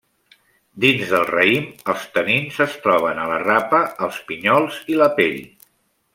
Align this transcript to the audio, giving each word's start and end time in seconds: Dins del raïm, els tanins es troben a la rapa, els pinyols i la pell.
Dins 0.85 1.11
del 1.11 1.25
raïm, 1.31 1.67
els 1.93 2.07
tanins 2.15 2.57
es 2.67 2.79
troben 2.87 3.23
a 3.25 3.29
la 3.33 3.39
rapa, 3.45 3.83
els 4.09 4.19
pinyols 4.33 4.81
i 4.95 4.99
la 5.05 5.13
pell. 5.21 5.39